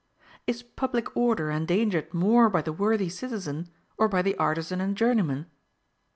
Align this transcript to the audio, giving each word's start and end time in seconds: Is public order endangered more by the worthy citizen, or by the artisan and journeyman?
Is 0.47 0.63
public 0.63 1.15
order 1.15 1.51
endangered 1.51 2.11
more 2.11 2.49
by 2.49 2.63
the 2.63 2.73
worthy 2.73 3.07
citizen, 3.07 3.69
or 3.99 4.07
by 4.07 4.23
the 4.23 4.35
artisan 4.37 4.81
and 4.81 4.97
journeyman? 4.97 5.45